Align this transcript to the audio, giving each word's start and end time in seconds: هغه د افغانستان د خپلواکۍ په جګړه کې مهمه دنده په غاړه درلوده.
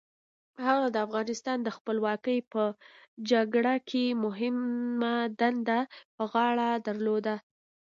هغه 0.65 0.87
د 0.91 0.97
افغانستان 1.07 1.57
د 1.63 1.69
خپلواکۍ 1.77 2.39
په 2.53 2.63
جګړه 3.31 3.75
کې 3.89 4.05
مهمه 4.23 5.15
دنده 5.39 5.79
په 6.15 6.23
غاړه 6.31 6.69
درلوده. 6.87 7.35